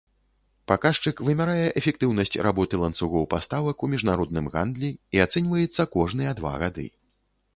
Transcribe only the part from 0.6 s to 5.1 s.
Паказчык вымярае эфектыўнасць работы ланцугоў паставак у міжнародным гандлі